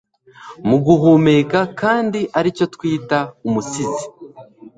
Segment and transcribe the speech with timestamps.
[0.67, 4.05] Muguhumeka kandi aricyo twita umusizi